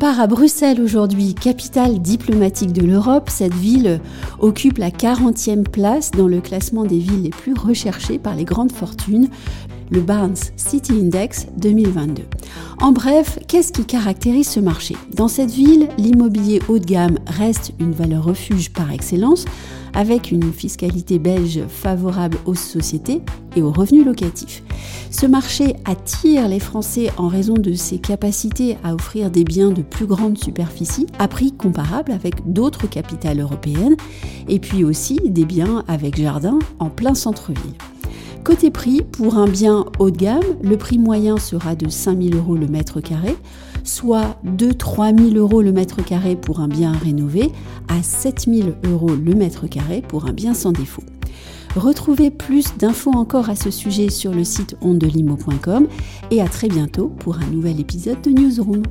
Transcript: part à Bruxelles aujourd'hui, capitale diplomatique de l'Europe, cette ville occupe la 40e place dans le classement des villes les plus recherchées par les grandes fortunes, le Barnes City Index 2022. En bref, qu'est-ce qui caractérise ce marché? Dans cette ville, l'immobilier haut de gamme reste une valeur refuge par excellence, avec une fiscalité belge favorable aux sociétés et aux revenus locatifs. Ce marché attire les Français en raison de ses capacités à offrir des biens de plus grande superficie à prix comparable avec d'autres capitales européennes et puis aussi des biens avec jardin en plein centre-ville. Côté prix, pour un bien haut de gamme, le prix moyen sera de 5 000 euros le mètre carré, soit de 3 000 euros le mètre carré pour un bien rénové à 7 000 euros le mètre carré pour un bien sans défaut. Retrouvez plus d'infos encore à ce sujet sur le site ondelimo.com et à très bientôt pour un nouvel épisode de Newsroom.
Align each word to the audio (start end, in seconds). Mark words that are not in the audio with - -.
part 0.00 0.18
à 0.18 0.26
Bruxelles 0.26 0.80
aujourd'hui, 0.80 1.34
capitale 1.34 2.00
diplomatique 2.00 2.72
de 2.72 2.86
l'Europe, 2.86 3.28
cette 3.28 3.54
ville 3.54 4.00
occupe 4.38 4.78
la 4.78 4.90
40e 4.90 5.62
place 5.62 6.10
dans 6.10 6.26
le 6.26 6.40
classement 6.40 6.84
des 6.84 6.98
villes 6.98 7.24
les 7.24 7.30
plus 7.30 7.54
recherchées 7.54 8.18
par 8.18 8.34
les 8.34 8.44
grandes 8.44 8.72
fortunes, 8.72 9.28
le 9.90 10.00
Barnes 10.00 10.36
City 10.56 10.92
Index 10.92 11.48
2022. 11.58 12.22
En 12.80 12.92
bref, 12.92 13.38
qu'est-ce 13.46 13.72
qui 13.72 13.84
caractérise 13.84 14.48
ce 14.48 14.60
marché? 14.60 14.96
Dans 15.14 15.28
cette 15.28 15.50
ville, 15.50 15.88
l'immobilier 15.98 16.62
haut 16.68 16.78
de 16.78 16.86
gamme 16.86 17.18
reste 17.26 17.72
une 17.78 17.92
valeur 17.92 18.24
refuge 18.24 18.72
par 18.72 18.90
excellence, 18.90 19.44
avec 19.92 20.30
une 20.30 20.52
fiscalité 20.52 21.18
belge 21.18 21.60
favorable 21.68 22.38
aux 22.46 22.54
sociétés 22.54 23.20
et 23.54 23.62
aux 23.62 23.72
revenus 23.72 24.06
locatifs. 24.06 24.62
Ce 25.10 25.26
marché 25.26 25.74
attire 25.84 26.48
les 26.48 26.60
Français 26.60 27.10
en 27.16 27.28
raison 27.28 27.54
de 27.54 27.74
ses 27.74 27.98
capacités 27.98 28.76
à 28.84 28.94
offrir 28.94 29.30
des 29.30 29.44
biens 29.44 29.70
de 29.70 29.82
plus 29.82 30.06
grande 30.06 30.38
superficie 30.38 31.06
à 31.18 31.28
prix 31.28 31.52
comparable 31.52 32.12
avec 32.12 32.50
d'autres 32.52 32.86
capitales 32.88 33.40
européennes 33.40 33.96
et 34.48 34.58
puis 34.58 34.84
aussi 34.84 35.16
des 35.24 35.44
biens 35.44 35.84
avec 35.88 36.16
jardin 36.16 36.58
en 36.78 36.90
plein 36.90 37.14
centre-ville. 37.14 37.74
Côté 38.44 38.70
prix, 38.70 39.02
pour 39.02 39.36
un 39.36 39.46
bien 39.46 39.84
haut 39.98 40.10
de 40.10 40.16
gamme, 40.16 40.40
le 40.62 40.78
prix 40.78 40.98
moyen 40.98 41.36
sera 41.36 41.74
de 41.74 41.88
5 41.88 42.22
000 42.22 42.34
euros 42.34 42.56
le 42.56 42.68
mètre 42.68 43.00
carré, 43.00 43.36
soit 43.84 44.40
de 44.44 44.72
3 44.72 45.14
000 45.14 45.34
euros 45.34 45.60
le 45.60 45.72
mètre 45.72 46.02
carré 46.02 46.36
pour 46.36 46.60
un 46.60 46.68
bien 46.68 46.92
rénové 46.92 47.52
à 47.88 48.02
7 48.02 48.46
000 48.48 48.68
euros 48.84 49.10
le 49.14 49.34
mètre 49.34 49.66
carré 49.66 50.02
pour 50.06 50.26
un 50.26 50.32
bien 50.32 50.54
sans 50.54 50.72
défaut. 50.72 51.02
Retrouvez 51.76 52.30
plus 52.30 52.76
d'infos 52.76 53.12
encore 53.12 53.48
à 53.48 53.54
ce 53.54 53.70
sujet 53.70 54.10
sur 54.10 54.32
le 54.32 54.42
site 54.42 54.76
ondelimo.com 54.80 55.86
et 56.30 56.42
à 56.42 56.48
très 56.48 56.68
bientôt 56.68 57.08
pour 57.08 57.36
un 57.36 57.46
nouvel 57.46 57.78
épisode 57.78 58.20
de 58.22 58.30
Newsroom. 58.30 58.82